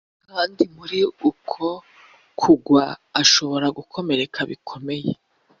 [0.27, 0.99] kandi muri
[1.29, 1.63] uko
[2.39, 2.83] kugwa
[3.21, 5.11] ashobora gukomereka bikomeye